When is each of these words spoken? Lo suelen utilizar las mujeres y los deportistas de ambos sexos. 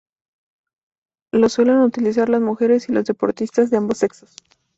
Lo 1.31 1.47
suelen 1.47 1.77
utilizar 1.81 2.27
las 2.27 2.41
mujeres 2.41 2.89
y 2.89 2.91
los 2.91 3.05
deportistas 3.05 3.69
de 3.69 3.77
ambos 3.77 3.99
sexos. 3.99 4.35